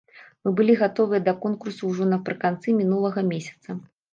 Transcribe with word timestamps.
Мы 0.45 0.53
былі 0.59 0.73
гатовыя 0.79 1.19
да 1.27 1.33
конкурсу 1.45 1.91
ўжо 1.91 2.09
напрыканцы 2.17 2.67
мінулага 2.81 3.29
месяца. 3.33 3.79